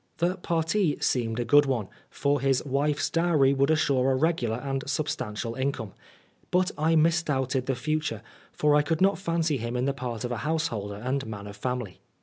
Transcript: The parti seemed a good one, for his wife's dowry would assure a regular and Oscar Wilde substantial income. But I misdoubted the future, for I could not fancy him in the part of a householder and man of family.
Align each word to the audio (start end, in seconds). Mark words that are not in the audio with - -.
The 0.17 0.37
parti 0.37 0.97
seemed 0.99 1.39
a 1.39 1.45
good 1.45 1.67
one, 1.67 1.87
for 2.09 2.41
his 2.41 2.65
wife's 2.65 3.07
dowry 3.07 3.53
would 3.53 3.69
assure 3.69 4.09
a 4.09 4.15
regular 4.15 4.55
and 4.55 4.83
Oscar 4.83 4.87
Wilde 4.87 4.89
substantial 4.89 5.53
income. 5.53 5.93
But 6.49 6.71
I 6.75 6.95
misdoubted 6.95 7.67
the 7.67 7.75
future, 7.75 8.23
for 8.51 8.73
I 8.75 8.81
could 8.81 8.99
not 9.01 9.19
fancy 9.19 9.57
him 9.57 9.77
in 9.77 9.85
the 9.85 9.93
part 9.93 10.23
of 10.23 10.31
a 10.31 10.37
householder 10.37 10.95
and 10.95 11.27
man 11.27 11.45
of 11.45 11.55
family. 11.55 12.01